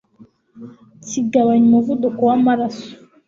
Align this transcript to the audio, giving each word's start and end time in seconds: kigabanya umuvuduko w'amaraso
kigabanya 1.07 1.65
umuvuduko 1.69 2.19
w'amaraso 2.29 2.87